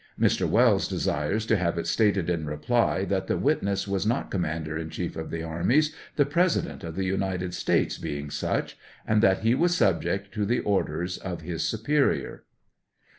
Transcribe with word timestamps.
][Mr. 0.19 0.49
Wells 0.49 0.87
desires 0.87 1.45
to 1.45 1.55
have 1.55 1.77
it 1.77 1.85
stated 1.85 2.27
in 2.27 2.47
reply, 2.47 3.05
that 3.05 3.27
the 3.27 3.37
witness 3.37 3.87
was 3.87 4.03
not 4.03 4.31
Commander 4.31 4.75
in 4.75 4.89
Chief 4.89 5.15
of 5.15 5.29
the 5.29 5.43
armies, 5.43 5.95
the 6.15 6.25
President 6.25 6.83
of 6.83 6.95
the 6.95 7.05
United 7.05 7.53
States 7.53 7.99
being 7.99 8.31
such, 8.31 8.79
and 9.05 9.21
that 9.21 9.41
he 9.41 9.53
was 9.53 9.77
Hubject 9.77 10.31
to 10.31 10.43
the 10.43 10.57
orders 10.61 11.19
of 11.19 11.41
his 11.41 11.61
superior. 11.63 12.45